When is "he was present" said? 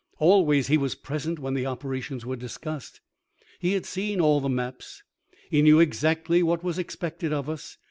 0.65-1.37